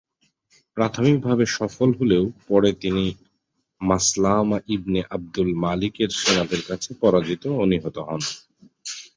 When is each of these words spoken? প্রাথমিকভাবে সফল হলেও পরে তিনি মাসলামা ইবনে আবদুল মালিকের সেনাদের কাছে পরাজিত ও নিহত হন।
প্রাথমিকভাবে 0.77 1.45
সফল 1.57 1.89
হলেও 1.99 2.23
পরে 2.47 2.69
তিনি 2.81 3.05
মাসলামা 3.81 4.57
ইবনে 4.75 5.01
আবদুল 5.15 5.49
মালিকের 5.63 6.11
সেনাদের 6.19 6.61
কাছে 6.69 6.89
পরাজিত 7.01 7.43
ও 7.53 7.63
নিহত 7.71 7.97
হন। 8.07 8.21